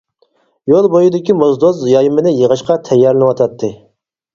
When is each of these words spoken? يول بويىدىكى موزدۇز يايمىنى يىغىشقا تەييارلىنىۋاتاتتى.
يول 0.73 0.87
بويىدىكى 0.93 1.37
موزدۇز 1.43 1.85
يايمىنى 1.93 2.37
يىغىشقا 2.41 2.83
تەييارلىنىۋاتاتتى. 2.93 3.77